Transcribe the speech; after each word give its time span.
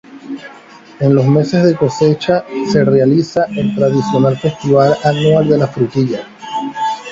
En 0.99 1.13
los 1.13 1.27
meses 1.27 1.63
de 1.63 1.75
cosecha, 1.75 2.43
se 2.71 2.83
realiza 2.83 3.45
el 3.55 3.75
tradicional 3.75 4.35
Festival 4.35 4.95
anual 5.03 5.47
de 5.47 5.57
la 5.59 5.67
frutilla. 5.67 6.25